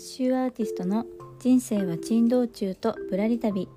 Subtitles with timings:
[0.00, 1.04] シューアーティストの
[1.40, 3.68] 人生は珍道中とぶらり旅。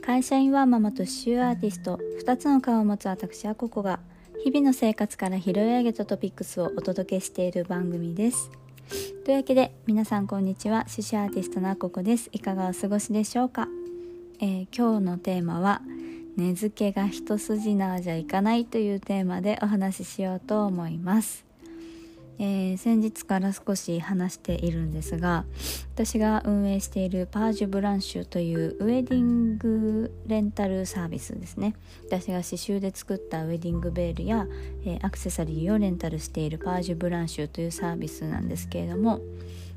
[0.00, 1.98] 会社員ワーママと刺繍アーティスト。
[2.22, 3.98] 2つの顔を持つ私はここが。
[4.44, 8.52] 日々の生活から拾い上げたトピックスをお届けしている番組です。
[9.24, 10.84] というわけで皆さんこんにちは。
[10.84, 12.30] 刺繍アーティストのあここです。
[12.30, 13.66] いかがお過ごしでしょうか、
[14.38, 15.82] えー、今日のテーマは
[16.36, 21.47] 根付けが一筋縄じゃいかないというテーマでお話ししようと思います。
[22.40, 25.44] えー、先日から少し話しているんですが
[25.94, 31.74] 私が運営しているパージュブランシュというウェディングレンタルサービスですね。
[32.06, 34.46] 私が刺繍で作ったウェディングベールや、
[34.84, 39.20] えー、アクセサリーをレンタルしているパージュブランシュというサービスなんですけれども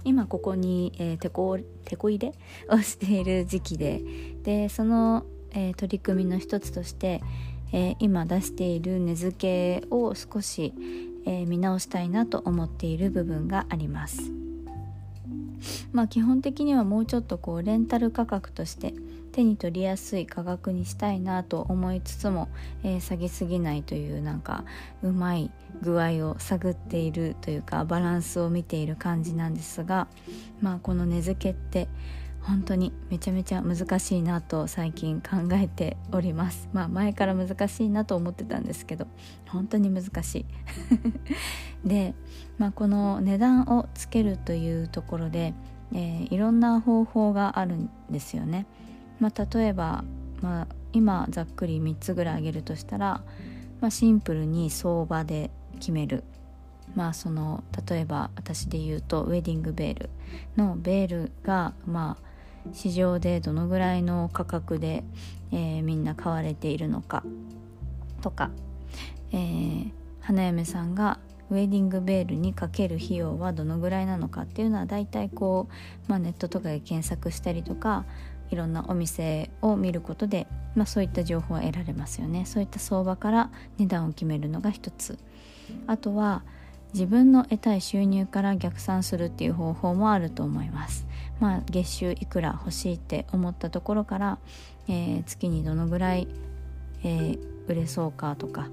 [0.04, 2.34] 今ここに、えー、手こ手こ入れ
[2.70, 4.02] をしている時期で
[4.44, 7.22] でその、えー、取り組みの一つとして、
[7.74, 9.36] えー、今出している根付
[9.82, 10.74] けを少し、
[11.26, 14.32] えー、見直したいなと思っている部分があります。
[15.92, 18.94] まあ基本的にはもうちょっとこうレンタル価格として
[19.32, 22.50] 手に取りやすい価格にしたいなと思いつつも、
[22.84, 24.66] えー、下げすぎないというなんか
[25.02, 30.08] うまい具合を探っているというかバランスを見ている感じなんですが
[30.62, 31.88] まあこの根付けって
[32.44, 36.70] 本当にめちゃめちゃ難しいなと最近考えております。
[36.74, 39.08] まあ前から難しいなと思ってたんですけど
[39.48, 40.46] 本当に難しい。
[41.88, 42.14] で、
[42.58, 45.54] まあ、この値段をつけるというところで、
[45.94, 48.68] えー、いろんな方法があるんですよね、
[49.20, 50.04] まあ、例えば、
[50.42, 53.24] まあ、今ざっくり3つぐらい挙げるとしたら、
[53.82, 56.24] まあ、シンプルに相場で決める。
[56.94, 60.10] まあその例えば私で言うとウェディングベール
[60.58, 62.31] のベールがまあ
[62.74, 65.04] 市場でどのぐらいの価格で、
[65.52, 67.24] えー、みんな買われているのか
[68.22, 68.52] とか、
[69.32, 75.68] えー、花嫁さんがウェディングベールにかける費用はどのぐらいなのかっていうのは大体こ
[76.08, 78.06] う、まあ、ネットとかで検索したりとか
[78.52, 82.46] いろんなお店を見ることで、まあ、そういった情報は得られますよね。
[82.46, 85.18] そういった相場から値段を決めるのが一つ。
[85.88, 86.44] あとは
[86.94, 91.08] 自分の得たい収入から逆算するっていう方法もあると思います。
[91.42, 94.38] まあ、月収いくら欲しいって思ったところから、
[94.88, 96.28] えー、月にどのぐらい、
[97.04, 98.70] えー、売れそうかとか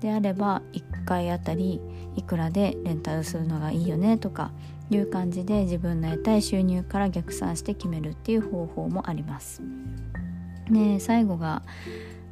[0.00, 1.80] であれば1回あたり
[2.16, 4.52] いくらでレンタルするのがいいよねとか
[4.88, 9.62] いう感じで自分の得たい収入から逆算して決めるっていう方法もあります。
[10.70, 11.62] で最後が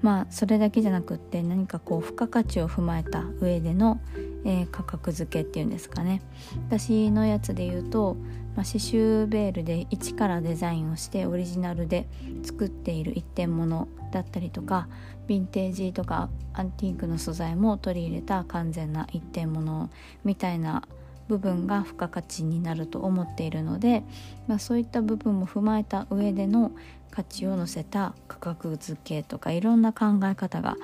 [0.03, 4.01] まあそれだけじゃなくって何かこう付加価値を踏まえた上での、
[4.45, 6.23] えー、価格付けっていうんですかね
[6.69, 8.17] 私のやつで言うと
[8.57, 12.07] まあ、刺繍ベールで一からデザインをしてオリジナルで
[12.43, 14.89] 作っている一点物だったりとか
[15.29, 19.89] ヴィンテージとかアンティークの素材も取り入れた完全な一点物
[20.25, 20.83] みたいな
[21.29, 24.03] 部分が付加価値になると思っているので、
[24.49, 26.73] まあ、そういった部分も踏まえた上での
[27.13, 30.77] 価値を乗せた価格付けとかいろんな考え方が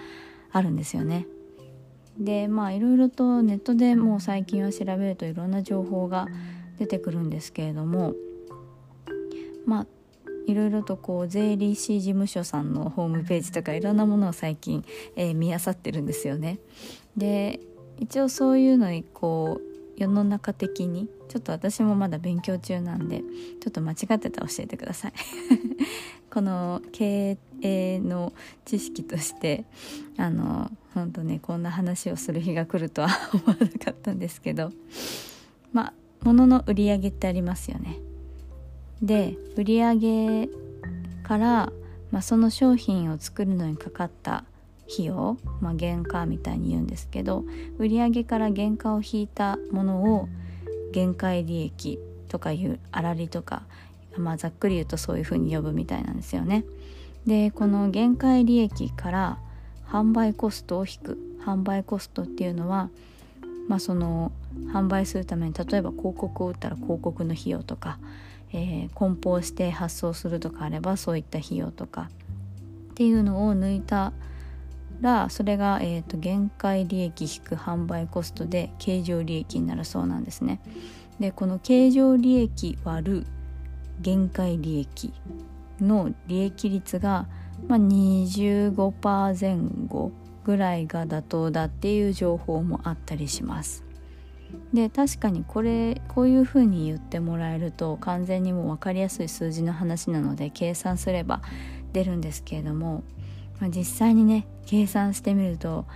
[0.52, 1.26] あるんですよね。
[2.18, 6.26] でまあいろいろとネットでもう最近は調べるといろんな情報が
[6.78, 8.14] 出てくるんですけれども
[9.66, 9.86] まあ
[10.46, 14.84] いろいろとこう税理士事務所さんのホームページとかいろんなものを最近、
[15.16, 16.58] えー、見漁ってるんですよね。
[17.16, 17.60] で
[17.98, 23.22] 一応そういうのにこう世の中的にちょっと私もまだ勉強中なんで
[23.60, 25.12] ちょっと間違ってたら教えてください
[26.30, 28.32] この経営の
[28.64, 29.64] 知識として
[30.16, 34.72] あの本当ねこんな話をする日が来るとは思わなかったんですけど
[35.72, 37.98] まあ物の売り上げってありますよね。
[39.02, 40.48] で売り上げ
[41.22, 41.72] から、
[42.10, 44.44] まあ、その商品を作るのにかかった
[44.90, 47.44] 費用、まあ、原価みたいに言うんですけど
[47.78, 50.28] 売り上げから原価を引いたものを
[50.92, 53.64] 限界利益とかいう粗利とか、
[54.16, 56.64] まあ、ざっくり言うとそういうふうに呼ぶみたいなんですよね。
[57.26, 59.38] でこの限界利益から
[59.88, 62.90] 販売コストを引く販売コストっていうのは
[63.68, 64.32] まあ、その
[64.72, 67.98] 販売するために例えば広告を打ったら広告の費用とか、
[68.52, 72.08] えー、梱包して発送するとかあればそういった費用とか
[72.92, 74.12] っていうのを抜いた
[75.00, 80.60] らそれが、えーと、限界利益引く販売コストで経常利益になるそうなんですね。
[81.20, 83.26] でこの経常利益割る
[84.00, 85.12] 限界利益
[85.80, 87.28] の利益率が、
[87.68, 89.58] まあ、25%前
[89.88, 90.12] 後
[90.44, 93.84] ぐらいが妥当だっていう情報もあったりします。
[94.72, 101.42] で確かにこれこういうふうに言ってもらえると完全にもう分かりやすい数字の話なので計算すれば
[101.92, 103.02] 出るんですけれども、
[103.60, 105.86] まあ、実際にね計算してみると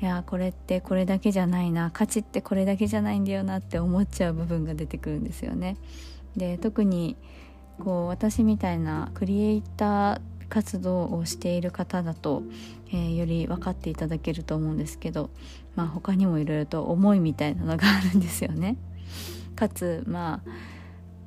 [0.00, 5.76] いやこれってこれだけじゃないな価値ってこれだけじゃないんだよなって思っちゃう部分が出てくるんですよね。
[6.36, 7.16] で特に
[7.80, 12.42] こう私みたいなクリエイター活動をしている方だと、
[12.92, 15.30] えー、より分かっていただけると思うんですけど、
[15.76, 18.76] まあ、他にもいろいろと思いみたいなのがあるんですよね。
[19.56, 20.50] かつ、まあ、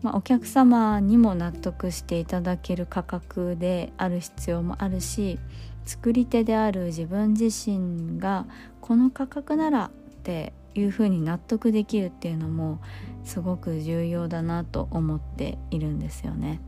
[0.01, 5.39] まあ、お客様にも納得していただける価格である必要もあるし
[5.85, 8.45] 作り手である自分自身が
[8.81, 9.91] この価格ならっ
[10.23, 12.79] ていうふうに納得できるっていうのも
[13.23, 16.59] すごく重要だなと思っているんですよね。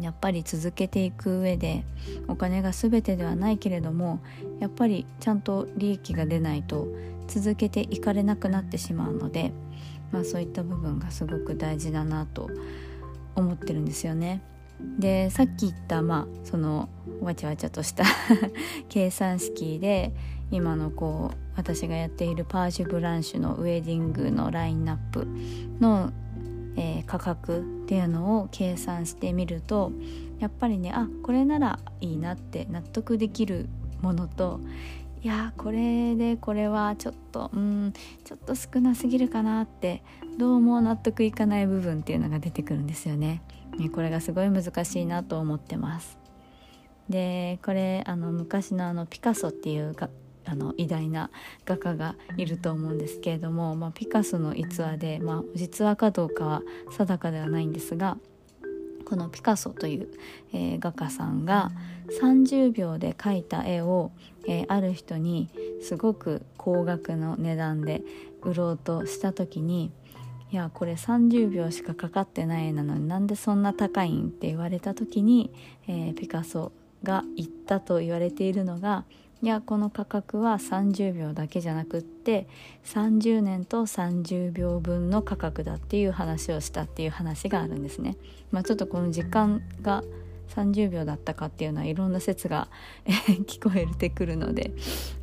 [0.00, 1.84] やっぱり続けていく上で
[2.26, 4.20] お金が全てではないけれども
[4.60, 6.88] やっぱりちゃんと利益が出ないと
[7.26, 9.52] 続けていかれなくなってしまうので、
[10.10, 12.50] まあ、そういった部分がすごく大事だなと
[13.36, 14.42] 思ってるんですよね。
[14.98, 16.88] でさっき言ったまあその
[17.20, 18.04] わちゃわちゃとした
[18.88, 20.12] 計算式で
[20.50, 25.26] 今のこう私がやっているパージュ・ブランシュのウェディングのラインナップ
[25.80, 26.12] の、
[26.76, 29.92] えー、価格っていうのを計算してみると
[30.38, 33.68] やっぱりねあこれならいいなって納得できる
[34.00, 34.60] ものと
[35.22, 37.92] いやこれでこれはちょっとうん
[38.24, 40.02] ちょっと少なすぎるかなって
[40.38, 43.42] どうも納得いかない部分っていうのが出てくるんですよね。
[43.76, 46.18] ねこれがすごい難しいなと思ってます。
[47.08, 49.94] でこれあの昔のあのピカソっていう
[50.48, 51.30] あの偉大な
[51.66, 58.16] 画家がいると思うんですけれども、まあ、ピカソの逸話で、まあ、実話かどうかは定かではないんですが
[59.04, 60.08] このピカソという、
[60.52, 61.70] えー、画家さんが
[62.20, 64.10] 30秒で描いた絵を、
[64.46, 65.48] えー、ある人に
[65.82, 68.02] すごく高額の値段で
[68.42, 69.90] 売ろうとした時に
[70.50, 75.50] いやこれ30秒しかかかってない絵なのになんでそんな高いんって言われた時に、
[75.86, 76.72] えー、ピカソ
[77.02, 79.04] が言ったと言われているのが
[79.40, 82.48] いやこの価格は30秒だけじゃなくって
[82.84, 88.16] 30年と30秒分の価格だっていう話をしたっていう話があるんですね。
[88.50, 90.02] まあ、ちょっとこの時間が
[90.48, 92.68] 30秒だったかっていうのはいろんな説が
[93.46, 94.72] 聞こえてくるので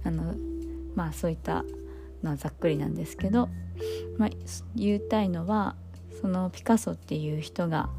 [0.03, 0.35] あの
[0.95, 1.65] まあそういった
[2.23, 3.49] のはざっくりなんですけど、
[4.17, 4.29] まあ、
[4.75, 5.75] 言いたいのは
[6.21, 7.89] そのピカソっていう人が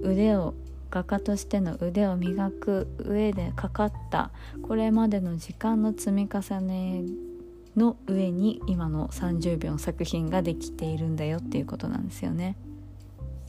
[0.00, 0.54] 腕を
[0.90, 4.30] 画家としての腕を磨く上でかかった
[4.62, 7.02] これまでの時間の積み重ね
[7.76, 12.56] の上に今の30秒の作品ができているんだよっていうことなんですよね。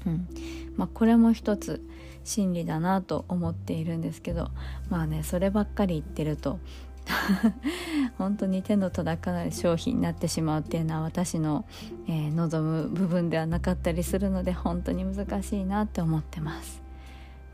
[0.06, 0.28] うん
[0.76, 1.82] まあ、これも一つ
[2.24, 4.50] 真理だなと思っているんですけど
[4.90, 6.60] まあねそればっかり言ってると
[8.18, 11.66] 本当に手の届かない商品になってしまうっていうのは私の、
[12.08, 16.87] えー、望む部分ではなかったりするので本当に難しいなって思ってます。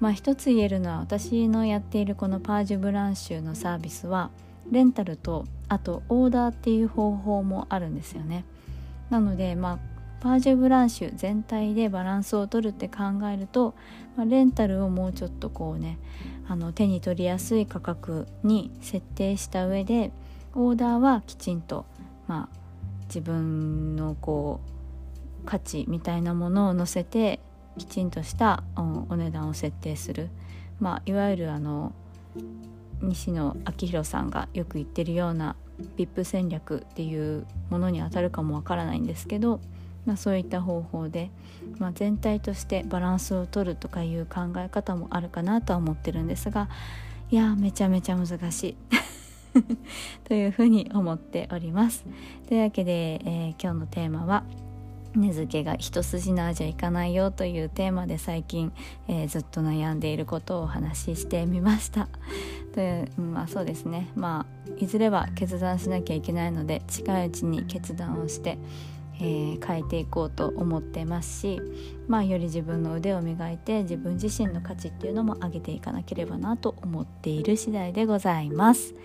[0.04, 4.32] まあ一つ言えるのは私のやっているこのパージュブランシュのサービスは
[4.70, 8.44] レンタルとあとオーダーっていう方法もあるんですよね。
[9.10, 9.80] なのでまあ
[10.20, 13.04] パージュブランシュ全体でバランスを取るって考
[13.34, 13.76] えると、
[14.18, 15.98] まあ、レンタルをもうちょっとこうね
[16.50, 20.12] あの手に取りやすい価格に設定した上で
[20.54, 21.86] オーダーはきちんと
[22.28, 22.58] まあ
[23.06, 24.60] 自分のこ
[25.44, 27.40] う価値みたいなものを載せて
[27.78, 30.30] きちんとしたお値段を設定する、
[30.80, 31.94] まあ、いわゆるあの
[33.02, 35.56] 西野昭弘さんがよく言ってるような
[35.98, 39.60] VIP 戦略っていうものにあたるかもわからないんですけど、
[40.06, 41.32] まあ、そういった方法で、
[41.80, 46.70] まあ、全体としてバランスを取るとかいう考え方もあるかなとは思ってるんですが
[47.32, 48.76] いやめちゃめちゃ難しい
[50.24, 52.06] というふうに思っております。
[52.48, 54.44] というわけで、えー、今日のテーマは
[55.16, 58.72] 「根付けが一筋縄じゃいかないよというテーマで最近、
[59.08, 62.08] えー、ずっと悩んでいることをお話ししてみました
[62.76, 68.58] で、まあそうですねまあいずれは決断しなきゃいけないので近いうちに決断をして、
[69.16, 71.62] えー、変えていこうと思ってますし
[72.08, 78.96] まあより自分の腕を磨いて自分自身の価値っていうのも上げていかなければなと思っている次第でございます。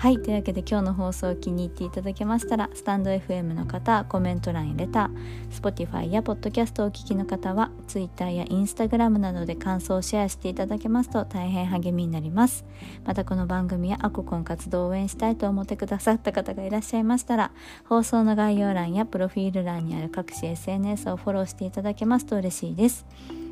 [0.00, 12.64] はいというわけで今日の放送を気に入っていただけましたらスタンド FM の方コメント欄やレター Spotify や Podcast をお聞きの方は Twitter や Instagram などで感想をシェアしていただけますと大変励みになります。
[13.04, 17.50] またこの番組やアココン活動を応援したいと思ってくださった方がいらっしゃいましたら
[17.84, 23.04] 放送の概要欄やプロフィール欄にある各種 SNS をフォローしていただけますと嬉しいです。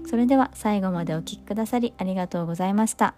[0.08, 3.12] それでは最後までお聴きくださりありがとうございました。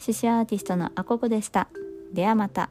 [0.00, 1.68] 獅子アーティストのアココでした。
[2.12, 2.70] ではまた。